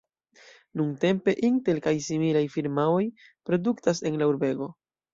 Nuntempe 0.79 1.35
Intel 1.51 1.83
kaj 1.89 1.95
similaj 2.07 2.43
firmaoj 2.57 3.05
produktas 3.51 4.07
en 4.13 4.23
la 4.25 4.35
urbego. 4.35 4.77